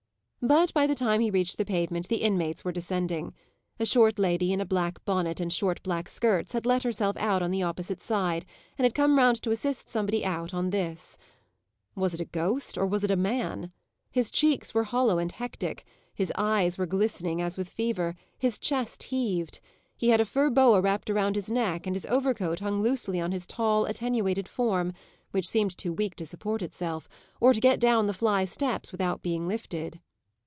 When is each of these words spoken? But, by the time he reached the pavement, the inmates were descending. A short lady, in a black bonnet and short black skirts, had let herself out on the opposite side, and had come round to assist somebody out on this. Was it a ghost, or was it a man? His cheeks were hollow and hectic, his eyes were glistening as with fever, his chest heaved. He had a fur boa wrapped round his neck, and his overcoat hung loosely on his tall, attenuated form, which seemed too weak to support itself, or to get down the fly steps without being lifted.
But, 0.43 0.73
by 0.73 0.87
the 0.87 0.95
time 0.95 1.21
he 1.21 1.29
reached 1.29 1.59
the 1.59 1.65
pavement, 1.65 2.09
the 2.09 2.23
inmates 2.23 2.65
were 2.65 2.71
descending. 2.71 3.35
A 3.79 3.85
short 3.85 4.17
lady, 4.17 4.51
in 4.51 4.59
a 4.59 4.65
black 4.65 5.05
bonnet 5.05 5.39
and 5.39 5.53
short 5.53 5.83
black 5.83 6.09
skirts, 6.09 6.53
had 6.53 6.65
let 6.65 6.81
herself 6.81 7.15
out 7.17 7.43
on 7.43 7.51
the 7.51 7.61
opposite 7.61 8.01
side, 8.01 8.43
and 8.75 8.83
had 8.83 8.95
come 8.95 9.19
round 9.19 9.39
to 9.43 9.51
assist 9.51 9.87
somebody 9.87 10.25
out 10.25 10.51
on 10.51 10.71
this. 10.71 11.19
Was 11.93 12.15
it 12.15 12.21
a 12.21 12.25
ghost, 12.25 12.75
or 12.75 12.87
was 12.87 13.03
it 13.03 13.11
a 13.11 13.15
man? 13.15 13.71
His 14.09 14.31
cheeks 14.31 14.73
were 14.73 14.85
hollow 14.85 15.19
and 15.19 15.31
hectic, 15.31 15.85
his 16.15 16.33
eyes 16.35 16.75
were 16.75 16.87
glistening 16.87 17.39
as 17.39 17.55
with 17.55 17.69
fever, 17.69 18.15
his 18.39 18.57
chest 18.57 19.03
heaved. 19.03 19.59
He 19.95 20.09
had 20.09 20.19
a 20.19 20.25
fur 20.25 20.49
boa 20.49 20.81
wrapped 20.81 21.11
round 21.11 21.35
his 21.35 21.51
neck, 21.51 21.85
and 21.85 21.95
his 21.95 22.07
overcoat 22.07 22.61
hung 22.61 22.81
loosely 22.81 23.21
on 23.21 23.31
his 23.31 23.45
tall, 23.45 23.85
attenuated 23.85 24.47
form, 24.49 24.91
which 25.29 25.47
seemed 25.47 25.77
too 25.77 25.93
weak 25.93 26.15
to 26.15 26.25
support 26.25 26.63
itself, 26.63 27.07
or 27.39 27.53
to 27.53 27.61
get 27.61 27.79
down 27.79 28.07
the 28.07 28.11
fly 28.11 28.43
steps 28.43 28.91
without 28.91 29.21
being 29.21 29.47
lifted. 29.47 29.99